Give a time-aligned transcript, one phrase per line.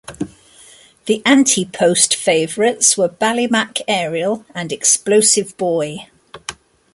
[1.05, 6.07] The ante post favourites were Ballymac Ariel and Explosive Boy.